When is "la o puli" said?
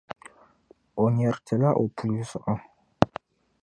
1.61-2.19